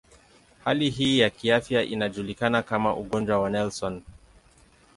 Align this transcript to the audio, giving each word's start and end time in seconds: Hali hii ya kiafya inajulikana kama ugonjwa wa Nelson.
Hali 0.65 0.89
hii 0.89 1.19
ya 1.19 1.29
kiafya 1.29 1.83
inajulikana 1.83 2.61
kama 2.63 2.95
ugonjwa 2.97 3.39
wa 3.39 3.49
Nelson. 3.49 4.01